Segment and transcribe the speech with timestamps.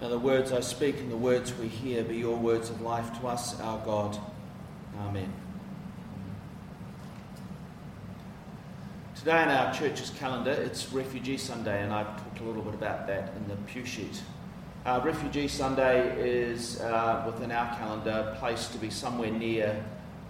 [0.00, 3.20] Now, the words I speak and the words we hear be your words of life
[3.20, 4.18] to us, our God.
[4.98, 5.30] Amen.
[9.14, 13.06] Today in our church's calendar, it's Refugee Sunday, and I've talked a little bit about
[13.08, 14.22] that in the pew sheet.
[14.86, 19.84] Uh, Refugee Sunday is, uh, within our calendar, placed to be somewhere near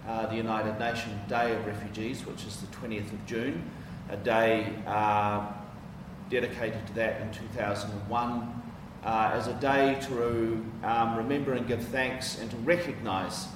[0.05, 3.63] uh, the United Nations Day of Refugees, which is the 20th of June,
[4.09, 5.47] a day uh,
[6.29, 8.60] dedicated to that in 2001
[9.03, 13.47] uh, as a day to um, remember and give thanks and to recognise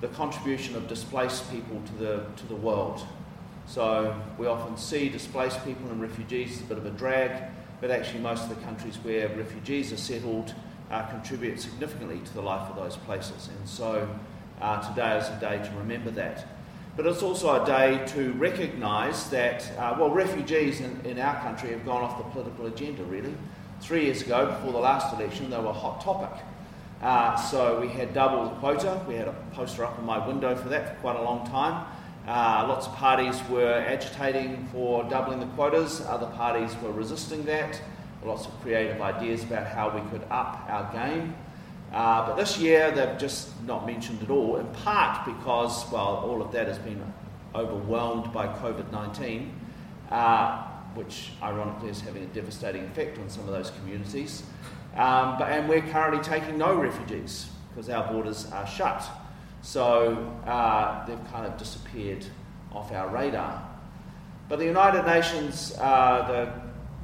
[0.00, 3.04] the contribution of displaced people to the, to the world.
[3.66, 7.42] So we often see displaced people and refugees as a bit of a drag,
[7.80, 10.54] but actually most of the countries where refugees are settled
[10.90, 13.48] uh, contribute significantly to the life of those places.
[13.48, 14.08] And so
[14.60, 16.46] uh, today is a day to remember that.
[16.96, 21.70] But it's also a day to recognise that, uh, well, refugees in, in our country
[21.70, 23.34] have gone off the political agenda, really
[23.84, 26.42] three years ago, before the last election, they were a hot topic.
[27.02, 28.98] Uh, so we had double the quota.
[29.06, 31.86] We had a poster up in my window for that for quite a long time.
[32.26, 37.78] Uh, lots of parties were agitating for doubling the quotas, other parties were resisting that.
[38.24, 41.34] Lots of creative ideas about how we could up our game.
[41.92, 46.40] Uh, but this year they've just not mentioned at all, in part because, well, all
[46.40, 47.02] of that has been
[47.54, 49.52] overwhelmed by COVID 19.
[50.10, 54.42] Uh, which ironically is having a devastating effect on some of those communities.
[54.96, 59.04] Um, but, and we're currently taking no refugees because our borders are shut.
[59.62, 62.24] So uh, they've kind of disappeared
[62.72, 63.66] off our radar.
[64.48, 66.52] But the United Nations, uh,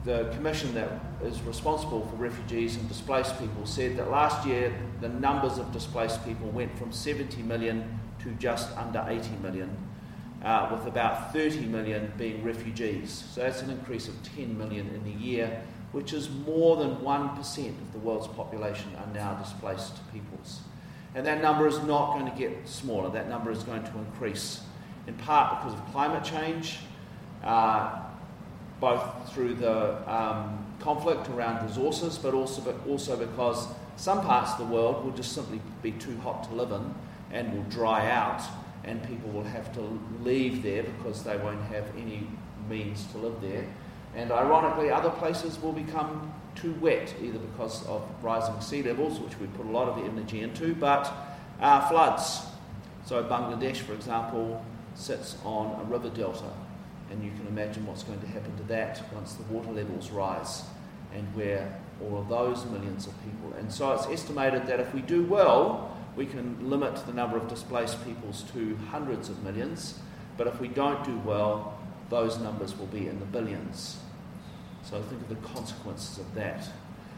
[0.05, 0.91] the, the commission that
[1.25, 6.25] is responsible for refugees and displaced people, said that last year the numbers of displaced
[6.25, 9.75] people went from 70 million to just under 80 million
[10.43, 13.25] uh, with about 30 million being refugees.
[13.33, 17.69] So that's an increase of 10 million in a year, which is more than 1%
[17.69, 20.61] of the world's population are now displaced peoples.
[21.15, 24.63] And that number is not going to get smaller, that number is going to increase,
[25.07, 26.79] in part because of climate change,
[27.43, 28.01] uh,
[28.81, 33.67] both through the um, conflict around resources, but also, but also because
[33.97, 36.95] some parts of the world will just simply be too hot to live in
[37.33, 38.43] and will dry out
[38.85, 42.27] and people will have to leave there because they won't have any
[42.69, 43.65] means to live there.
[44.15, 49.39] And ironically, other places will become too wet, either because of rising sea levels, which
[49.39, 51.13] we put a lot of energy into, but
[51.61, 52.41] uh, floods.
[53.05, 54.65] So, Bangladesh, for example,
[54.95, 56.53] sits on a river delta,
[57.11, 60.65] and you can imagine what's going to happen to that once the water levels rise
[61.15, 63.57] and where all of those millions of people.
[63.59, 67.49] And so, it's estimated that if we do well, we can limit the number of
[67.49, 69.99] displaced peoples to hundreds of millions,
[70.37, 71.79] but if we don't do well,
[72.09, 73.99] those numbers will be in the billions.
[74.83, 76.69] So think of the consequences of that.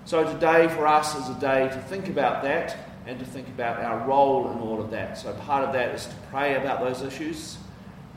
[0.04, 2.76] So today for us is a day to think about that
[3.06, 5.16] and to think about our role in all of that.
[5.16, 7.58] So part of that is to pray about those issues.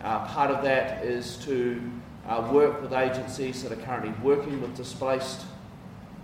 [0.02, 1.81] Uh, part of that is to
[2.28, 5.46] uh, work with agencies that are currently working with displaced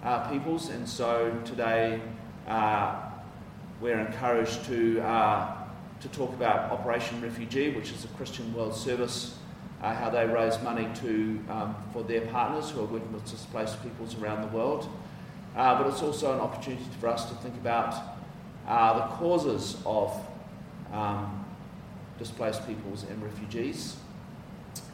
[0.04, 0.70] uh, peoples.
[0.70, 2.02] And so today
[2.48, 3.11] uh,
[3.82, 5.56] we're encouraged to, uh,
[6.00, 9.38] to talk about Operation Refugee, which is a Christian World Service,
[9.82, 13.82] uh, how they raise money to, um, for their partners who are working with displaced
[13.82, 14.88] peoples around the world.
[15.56, 17.96] Uh, but it's also an opportunity for us to think about
[18.68, 20.16] uh, the causes of
[20.94, 21.44] um,
[22.20, 23.98] displaced peoples and refugees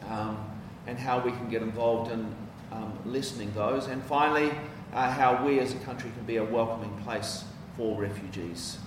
[0.08, 0.38] um,
[0.86, 2.34] and how we can get involved in
[2.72, 3.86] um, lessening those.
[3.86, 4.50] And finally,
[4.94, 7.44] uh, how we as a country can be a welcoming place
[7.78, 8.78] for refugees.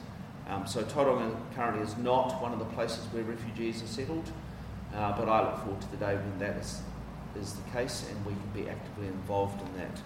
[0.47, 4.29] Um, so Tauranga currently is not one of the places where refugees are settled,
[4.93, 6.81] uh, but I look forward to the day when that is,
[7.39, 9.97] is the case and we can be actively involved in that.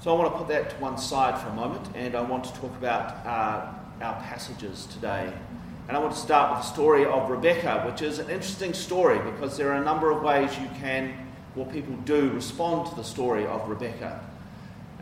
[0.00, 2.44] So I want to put that to one side for a moment and I want
[2.44, 3.66] to talk about uh,
[4.04, 5.32] our passages today.
[5.88, 9.18] And I want to start with the story of Rebecca, which is an interesting story
[9.18, 11.12] because there are a number of ways you can,
[11.56, 14.20] or people do, respond to the story of Rebecca.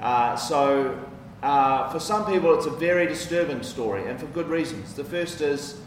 [0.01, 0.99] Uh, so,
[1.43, 4.95] uh, for some people, it's a very disturbing story, and for good reasons.
[4.95, 5.79] The first is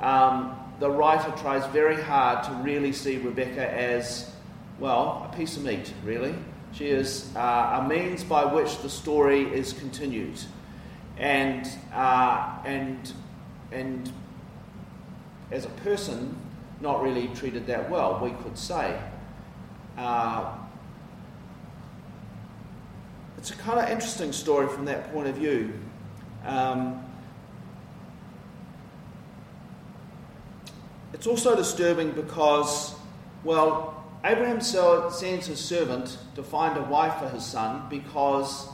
[0.00, 4.30] um, the writer tries very hard to really see Rebecca as,
[4.78, 6.34] well, a piece of meat, really.
[6.72, 10.38] She is uh, a means by which the story is continued.
[11.16, 13.12] And, uh, and,
[13.72, 14.12] and
[15.50, 16.36] as a person,
[16.80, 19.00] not really treated that well, we could say.
[19.96, 20.54] Uh,
[23.38, 25.72] it's a kind of interesting story from that point of view.
[26.44, 27.04] Um,
[31.12, 32.96] it's also disturbing because,
[33.44, 38.66] well, Abraham sends his servant to find a wife for his son because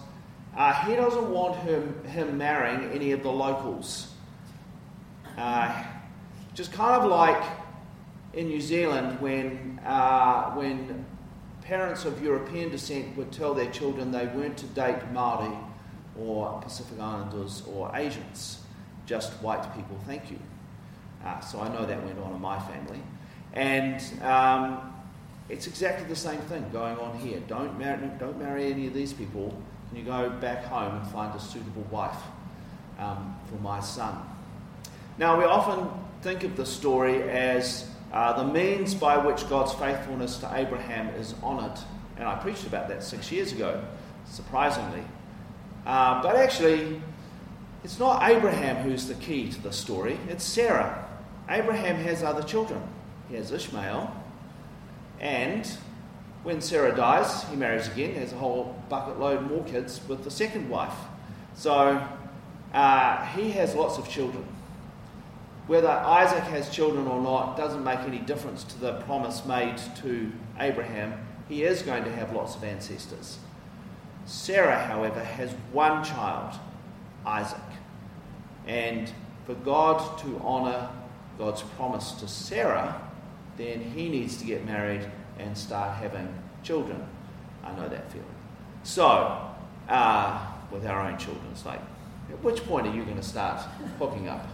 [0.57, 4.15] uh, he doesn't want him, him marrying any of the locals.
[5.37, 5.85] Uh,
[6.55, 7.43] just kind of like
[8.33, 11.05] in New Zealand when, uh, when
[11.65, 15.57] parents of European descent would tell their children they weren't to date Maori
[16.19, 18.61] or Pacific Islanders or Asians,
[19.07, 20.39] just white people, thank you.
[21.25, 23.01] Uh, so I know that went on in my family.
[23.55, 24.95] And um,
[25.49, 27.41] it's exactly the same thing going on here.
[27.49, 29.57] Don't marry, don't marry any of these people.
[29.89, 32.21] Can you go back home and find a suitable wife
[32.99, 34.17] um, for my son?
[35.17, 35.89] Now, we often
[36.23, 41.35] think of the story as uh, the means by which God's faithfulness to Abraham is
[41.43, 41.77] honoured.
[42.17, 43.83] And I preached about that six years ago,
[44.25, 45.03] surprisingly.
[45.85, 47.03] Uh, but actually,
[47.83, 51.09] it's not Abraham who's the key to the story, it's Sarah.
[51.51, 52.81] Abraham has other children.
[53.29, 54.15] He has Ishmael,
[55.19, 55.67] and
[56.45, 60.31] when Sarah dies, he marries again, has a whole bucket load more kids with the
[60.31, 60.95] second wife.
[61.55, 62.07] So
[62.73, 64.47] uh, he has lots of children.
[65.67, 70.31] Whether Isaac has children or not doesn't make any difference to the promise made to
[70.59, 71.15] Abraham.
[71.49, 73.39] He is going to have lots of ancestors.
[74.27, 76.59] Sarah, however, has one child,
[77.25, 77.61] Isaac.
[78.67, 79.11] And
[79.47, 80.91] for God to honour
[81.39, 83.01] God's promise to Sarah,
[83.57, 86.29] then he needs to get married and start having
[86.63, 87.07] children.
[87.63, 88.27] I know that feeling.
[88.83, 89.51] So,
[89.89, 91.81] uh, with our own children, it's like,
[92.31, 93.61] at which point are you going to start
[93.99, 94.47] hooking up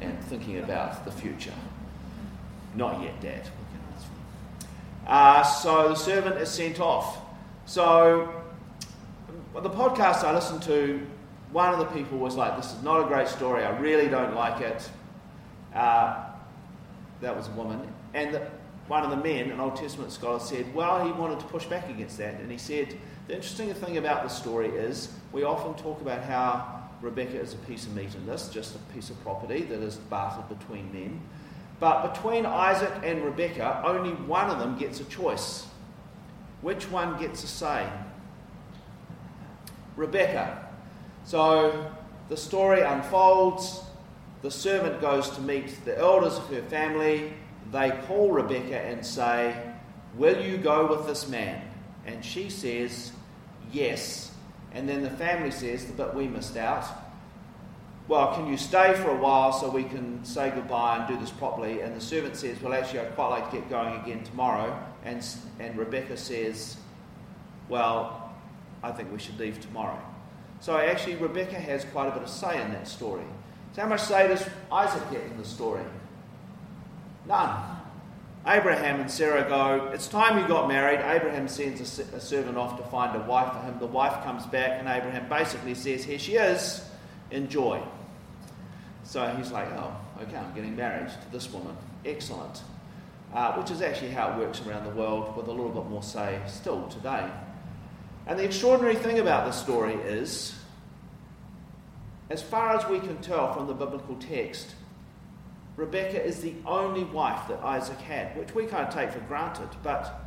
[0.00, 1.54] and thinking about the future?
[2.74, 3.48] Not yet, Dad.
[5.06, 7.18] Uh, so the servant is sent off.
[7.66, 8.42] So,
[9.54, 11.06] the podcast I listened to,
[11.52, 13.64] one of the people was like, This is not a great story.
[13.64, 14.88] I really don't like it.
[15.74, 16.24] Uh,
[17.20, 17.80] that was a woman.
[18.14, 18.40] And the,
[18.86, 21.88] one of the men, an Old Testament scholar, said, well, he wanted to push back
[21.88, 22.34] against that.
[22.34, 22.96] And he said,
[23.26, 27.58] the interesting thing about the story is we often talk about how Rebecca is a
[27.58, 31.20] piece of meat in this, just a piece of property that is bartered between men.
[31.80, 35.66] But between Isaac and Rebecca, only one of them gets a choice.
[36.62, 37.88] Which one gets a say?
[39.96, 40.68] Rebecca.
[41.24, 41.90] So
[42.28, 43.82] the story unfolds.
[44.42, 47.32] The servant goes to meet the elders of her family
[47.72, 49.56] they call Rebecca and say,
[50.16, 51.62] Will you go with this man?
[52.06, 53.12] And she says,
[53.72, 54.30] Yes.
[54.74, 56.84] And then the family says, But we missed out.
[58.06, 61.30] Well, can you stay for a while so we can say goodbye and do this
[61.30, 61.80] properly?
[61.80, 64.78] And the servant says, Well, actually, I'd quite like to get going again tomorrow.
[65.04, 65.24] And,
[65.58, 66.76] and Rebecca says,
[67.68, 68.32] Well,
[68.82, 69.98] I think we should leave tomorrow.
[70.60, 73.24] So actually, Rebecca has quite a bit of say in that story.
[73.74, 75.82] So, how much say does Isaac get in the story?
[77.26, 77.73] None.
[78.46, 81.00] Abraham and Sarah go, It's time you got married.
[81.00, 83.78] Abraham sends a, servant off to find a wife for him.
[83.78, 86.86] The wife comes back, and Abraham basically says, Here she is,
[87.30, 87.82] enjoy.
[89.04, 91.74] So he's like, Oh, okay, I'm getting married to this woman.
[92.04, 92.62] Excellent.
[93.32, 96.02] Uh, which is actually how it works around the world, with a little bit more
[96.02, 97.28] say still today.
[98.26, 100.54] And the extraordinary thing about this story is,
[102.30, 104.74] as far as we can tell from the biblical text,
[105.76, 110.24] Rebecca is the only wife that Isaac had, which we can't take for granted, but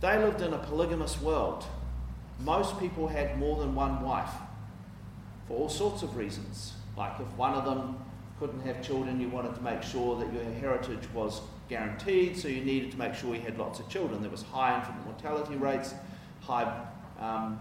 [0.00, 1.64] they lived in a polygamous world.
[2.40, 4.32] Most people had more than one wife
[5.46, 6.72] for all sorts of reasons.
[6.96, 7.98] Like if one of them
[8.38, 12.64] couldn't have children, you wanted to make sure that your heritage was guaranteed, so you
[12.64, 14.22] needed to make sure you had lots of children.
[14.22, 15.94] There was high infant mortality rates,
[16.40, 16.84] high
[17.20, 17.60] um,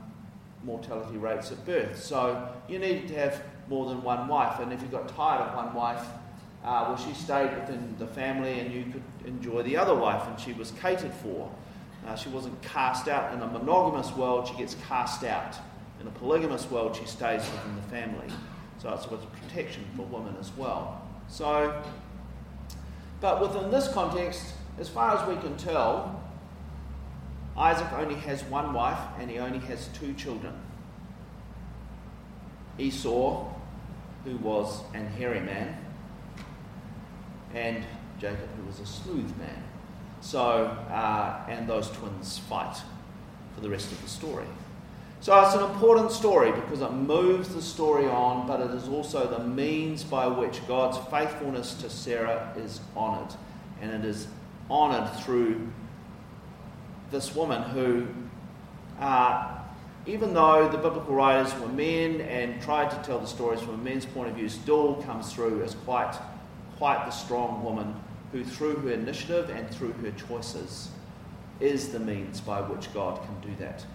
[0.64, 2.02] mortality rates at birth.
[2.02, 5.56] So you needed to have more than one wife, and if you got tired of
[5.56, 6.04] one wife,
[6.64, 10.40] uh, well, she stayed within the family and you could enjoy the other wife, and
[10.40, 11.52] she was catered for.
[12.08, 13.34] Uh, she wasn't cast out.
[13.34, 15.56] In a monogamous world, she gets cast out.
[16.00, 18.28] In a polygamous world, she stays within the family.
[18.80, 21.08] So it's a protection for women as well.
[21.28, 21.82] So,
[23.20, 26.24] but within this context, as far as we can tell,
[27.56, 30.54] Isaac only has one wife and he only has two children.
[32.80, 33.48] Esau,
[34.24, 35.78] who was an hairy man,
[37.54, 37.84] and
[38.20, 39.64] Jacob, who was a smooth man.
[40.22, 42.78] So, uh, and those twins fight
[43.56, 44.46] for the rest of the story.
[45.22, 49.28] So it's an important story because it moves the story on, but it is also
[49.28, 53.34] the means by which God's faithfulness to Sarah is honoured.
[53.82, 54.28] And it is
[54.70, 55.68] honoured through
[57.12, 58.08] this woman who,
[59.00, 59.60] uh,
[60.08, 63.78] even though the biblical writers were men and tried to tell the stories from a
[63.78, 66.16] men's point of view, still comes through as quite
[66.82, 67.94] quite the strong woman
[68.32, 70.90] who, through her initiative and through her choices,
[71.60, 73.86] is the means by which God can do that.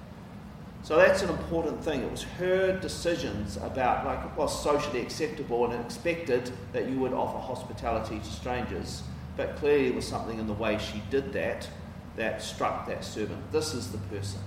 [0.85, 2.02] So that's an important thing.
[2.02, 7.12] It was her decisions about, like, it was socially acceptable and expected that you would
[7.12, 9.02] offer hospitality to strangers.
[9.37, 11.69] But clearly, there was something in the way she did that
[12.14, 13.50] that struck that servant.
[13.50, 14.38] This is the person.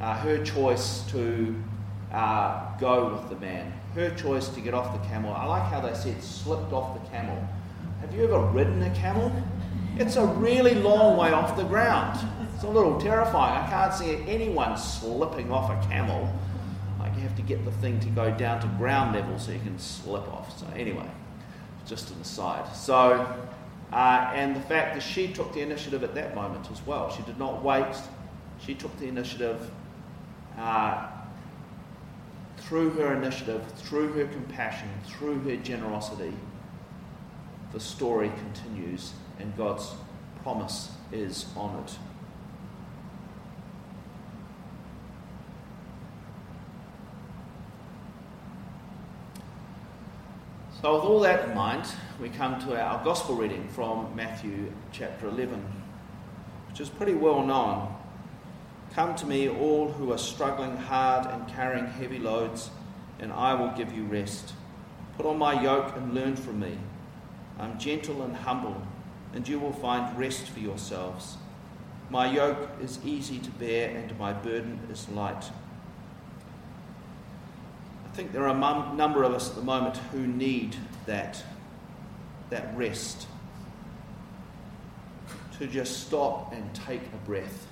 [0.00, 1.54] Uh, her choice to
[2.14, 5.34] uh, go with the man, her choice to get off the camel.
[5.34, 7.36] I like how they said slipped off the camel.
[8.00, 9.32] Have you ever ridden a camel?
[9.96, 12.18] It's a really long way off the ground.
[12.54, 13.64] It's a little terrifying.
[13.64, 16.32] I can't see anyone slipping off a camel.
[17.00, 19.58] Like you have to get the thing to go down to ground level so you
[19.58, 20.56] can slip off.
[20.58, 21.08] So anyway,
[21.84, 22.76] just an aside.
[22.76, 23.26] So,
[23.92, 27.10] uh, and the fact that she took the initiative at that moment as well.
[27.10, 27.96] She did not wait.
[28.64, 29.68] She took the initiative.
[30.56, 31.08] Uh,
[32.64, 36.32] through her initiative, through her compassion, through her generosity,
[37.72, 39.92] the story continues and God's
[40.42, 41.90] promise is honoured.
[50.80, 51.86] So, with all that in mind,
[52.20, 55.62] we come to our gospel reading from Matthew chapter 11,
[56.68, 57.93] which is pretty well known.
[58.94, 62.70] Come to me, all who are struggling hard and carrying heavy loads,
[63.18, 64.52] and I will give you rest.
[65.16, 66.78] Put on my yoke and learn from me.
[67.58, 68.80] I'm gentle and humble,
[69.32, 71.38] and you will find rest for yourselves.
[72.08, 75.44] My yoke is easy to bear, and my burden is light.
[78.04, 81.42] I think there are a number of us at the moment who need that,
[82.50, 83.26] that rest.
[85.58, 87.66] To just stop and take a breath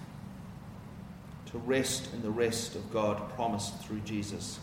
[1.52, 4.58] to rest in the rest of God promised through Jesus.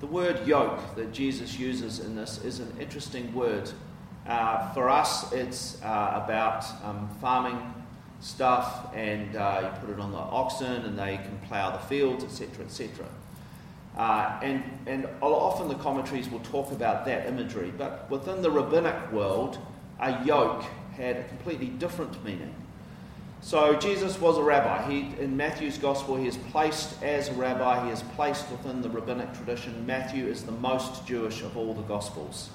[0.00, 3.70] The word yoke that Jesus uses in this is an interesting word.
[4.26, 7.58] Uh, for us, it's uh, about um, farming
[8.20, 12.22] stuff, and uh, you put it on the oxen, and they can plough the fields,
[12.22, 13.06] etc., etc.
[13.96, 19.12] Uh, and, and often the commentaries will talk about that imagery, but within the rabbinic
[19.12, 19.58] world,
[20.00, 20.64] a yoke
[20.96, 22.54] had a completely different meaning.
[23.40, 24.90] So Jesus was a rabbi.
[24.90, 27.84] He, in Matthew's gospel, he is placed as a rabbi.
[27.84, 29.84] He is placed within the rabbinic tradition.
[29.84, 32.48] Matthew is the most Jewish of all the gospels.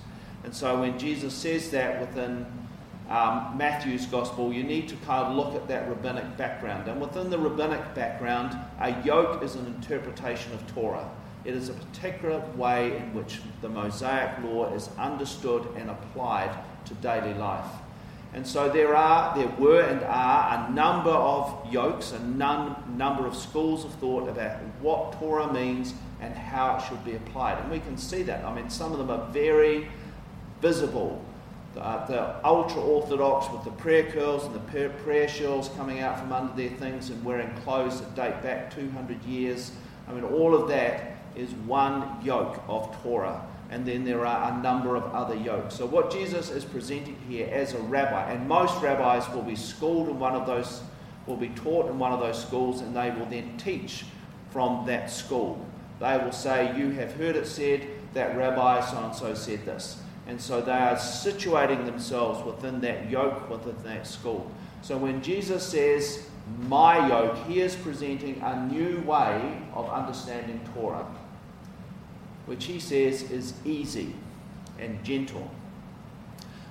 [0.44, 2.46] And so when Jesus says that within
[3.08, 6.88] um, Matthew's gospel, you need to kind of look at that rabbinic background.
[6.88, 11.08] And within the rabbinic background, a yoke is an interpretation of Torah.
[11.46, 16.52] It is a particular way in which the Mosaic law is understood and applied
[16.86, 17.66] to daily life.
[18.34, 23.26] And so there are, there were and are a number of yokes, a num- number
[23.26, 27.58] of schools of thought about what Torah means and how it should be applied.
[27.60, 28.46] And we can see that.
[28.46, 29.88] I mean, some of them are very
[30.62, 31.24] visible.
[31.74, 36.20] The, uh, the ultra orthodox with the prayer curls and the prayer shawls coming out
[36.20, 39.72] from under their things and wearing clothes that date back 200 years.
[40.08, 44.62] I mean, all of that is one yoke of Torah and then there are a
[44.62, 45.76] number of other yokes.
[45.76, 50.10] So, what Jesus is presenting here as a rabbi, and most rabbis will be schooled
[50.10, 50.82] in one of those,
[51.28, 54.06] will be taught in one of those schools, and they will then teach
[54.50, 55.64] from that school.
[56.00, 60.02] They will say, You have heard it said that Rabbi so and so said this.
[60.26, 64.50] And so they are situating themselves within that yoke, within that school.
[64.82, 66.28] So when Jesus says,
[66.68, 71.06] My yoke, he is presenting a new way of understanding Torah
[72.50, 74.16] which he says is easy
[74.80, 75.52] and gentle.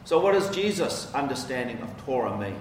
[0.04, 2.60] So, what does Jesus' understanding of Torah mean?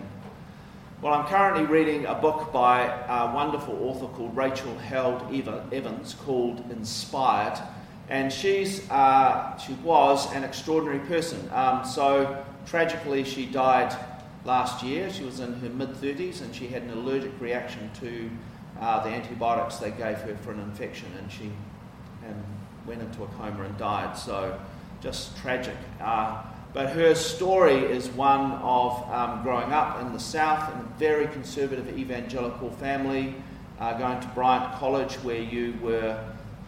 [1.01, 6.63] Well, I'm currently reading a book by a wonderful author called Rachel Held Evans called
[6.69, 7.59] Inspired,
[8.07, 11.49] and she's uh, she was an extraordinary person.
[11.53, 13.97] Um, so tragically, she died
[14.45, 15.11] last year.
[15.11, 18.29] She was in her mid 30s, and she had an allergic reaction to
[18.79, 21.51] uh, the antibiotics they gave her for an infection, and she
[22.23, 22.43] and
[22.87, 24.17] went into a coma and died.
[24.17, 24.57] So
[25.01, 25.75] just tragic.
[26.01, 26.41] Uh,
[26.73, 31.27] but her story is one of um, growing up in the South in a very
[31.27, 33.35] conservative evangelical family,
[33.79, 36.23] uh, going to Bryan College, where you were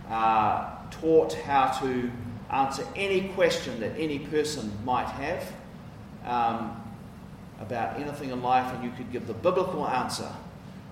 [0.10, 2.12] uh, taught how to
[2.52, 5.54] answer any question that any person might have
[6.26, 6.82] um,
[7.60, 10.32] about anything in life, and you could give the biblical answer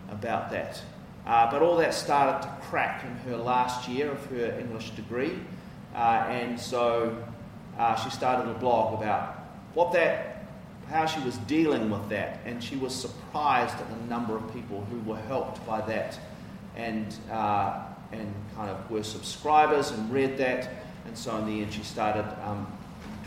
[0.09, 0.81] about that.
[1.27, 5.37] Uh, but all that started to crack in her last year of her English degree.
[5.93, 7.21] Uh, and so
[7.77, 9.35] uh, she started a blog about
[9.73, 10.45] what that,
[10.89, 12.39] how she was dealing with that.
[12.45, 16.17] And she was surprised at the number of people who were helped by that
[16.77, 20.69] and, uh, and kind of were subscribers and read that.
[21.05, 22.71] And so in the end, she started um,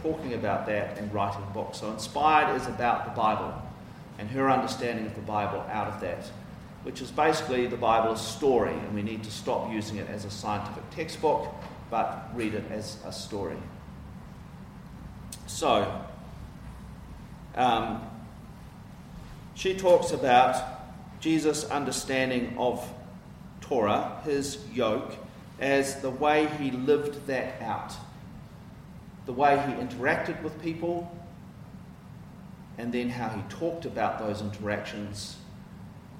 [0.03, 1.81] talking about that and writing books.
[1.81, 3.53] So, Inspired is about the Bible
[4.19, 6.31] and her understanding of the Bible out of that,
[6.83, 10.25] which is basically the Bible is story, and we need to stop using it as
[10.25, 11.49] a scientific textbook,
[11.91, 13.57] but read it as a story.
[15.47, 16.05] So,
[17.55, 18.03] um,
[19.55, 20.81] she talks about
[21.21, 22.89] Jesus' understanding of
[23.61, 25.15] Torah, his yoke,
[25.59, 27.95] as the way he lived that out,
[29.27, 31.15] the way he interacted with people,
[32.79, 35.37] and then how he talked about those interactions.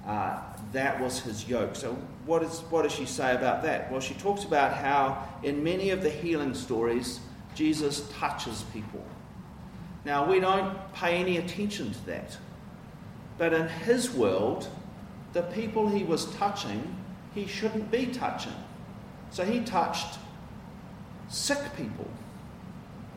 [0.05, 0.39] Uh,
[0.71, 1.75] that was his yoke.
[1.75, 1.93] So,
[2.25, 3.91] what, is, what does she say about that?
[3.91, 7.19] Well, she talks about how in many of the healing stories,
[7.55, 9.03] Jesus touches people.
[10.05, 12.37] Now, we don't pay any attention to that.
[13.37, 14.67] But in his world,
[15.33, 16.95] the people he was touching,
[17.33, 18.53] he shouldn't be touching.
[19.29, 20.19] So he touched
[21.29, 22.07] sick people.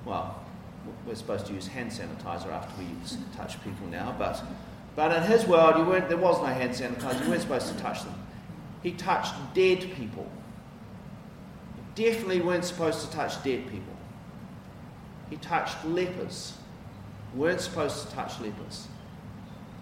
[0.05, 0.41] Well,
[1.07, 2.87] we're supposed to use hand sanitizer after we
[3.37, 4.43] touch people now, but,
[4.97, 7.25] but in his world, you weren't, there was no hand sanitizer.
[7.25, 8.15] You weren't supposed to touch them.
[8.83, 10.31] He touched dead people.
[11.77, 13.95] You definitely weren't supposed to touch dead people.
[15.31, 16.57] He touched lepers.
[17.35, 18.87] Weren't supposed to touch lepers.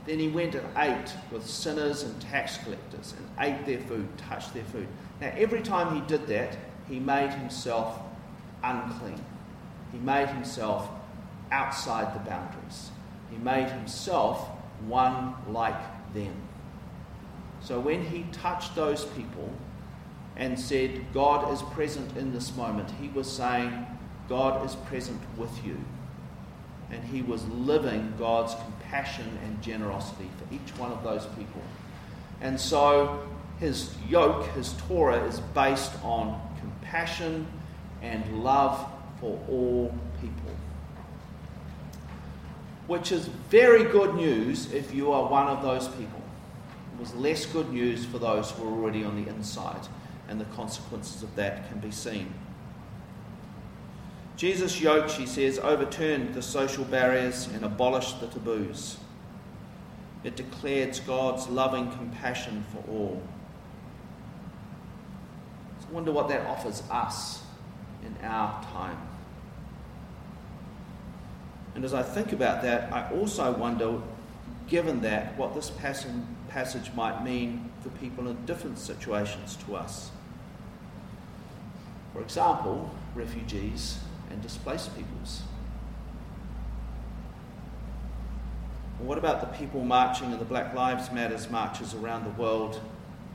[0.07, 4.54] Then he went and ate with sinners and tax collectors and ate their food, touched
[4.54, 4.88] their food.
[5.21, 6.57] Now, every time he did that,
[6.88, 8.00] he made himself
[8.64, 9.23] unclean.
[9.92, 10.88] He made himself
[11.50, 12.90] outside the boundaries.
[13.31, 14.49] He made himself
[14.89, 15.81] one like
[16.15, 16.35] them.
[17.61, 19.51] So when he touched those people
[20.37, 23.87] and said, God is present in this moment, he was saying,
[24.29, 25.79] God is present with you.
[26.91, 31.62] And he was living God's compassion and generosity for each one of those people.
[32.41, 33.27] And so
[33.61, 37.47] his yoke, his Torah, is based on compassion
[38.03, 38.87] and love
[39.21, 40.57] for all people.
[42.93, 46.21] Which is very good news if you are one of those people.
[46.93, 49.88] It was less good news for those who are already on the inside,
[50.29, 52.35] and the consequences of that can be seen.
[54.37, 58.99] Jesus' yoke, she says, overturned the social barriers and abolished the taboos.
[60.23, 63.23] It declared God's loving compassion for all.
[65.81, 67.43] So I wonder what that offers us
[68.05, 68.99] in our time.
[71.75, 74.01] And as I think about that, I also wonder,
[74.69, 80.11] given that, what this passage might mean for people in different situations to us.
[82.13, 83.99] For example, refugees
[84.31, 85.43] and displaced peoples.
[89.05, 92.81] what about the people marching in the Black Lives Matters marches around the world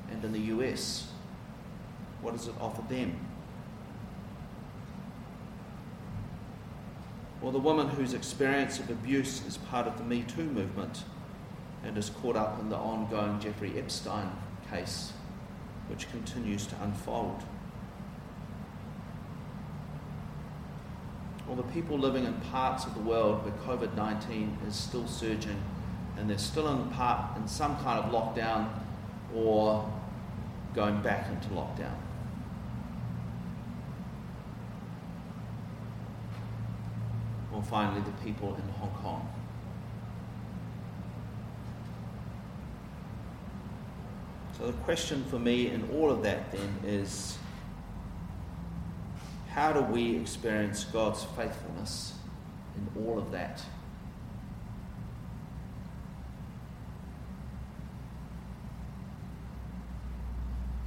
[0.09, 1.09] and in the US?
[2.21, 3.26] What does it offer them?
[7.41, 11.03] Or the woman whose experience of abuse is part of the Me Too movement
[11.83, 14.31] and is caught up in the ongoing Jeffrey Epstein
[14.69, 15.13] case,
[15.87, 17.43] which continues to unfold.
[21.49, 25.61] Or the people living in parts of the world where COVID 19 is still surging
[26.17, 28.67] and they're still in, part, in some kind of lockdown
[29.33, 29.89] or
[30.73, 31.95] going back into lockdown.
[37.57, 39.27] Or finally the people in Hong Kong.
[44.55, 47.37] So the question for me in all of that then is
[49.49, 52.13] how do we experience God's faithfulness
[52.75, 53.59] in all of that?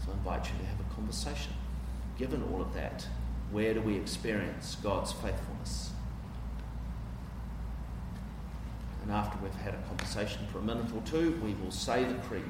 [0.04, 1.52] So I invite you to have a conversation.
[2.16, 3.06] Given all of that,
[3.50, 5.89] where do we experience God's faithfulness?
[9.10, 12.14] And after we've had a conversation for a minute or two, we will say the
[12.28, 12.44] creed.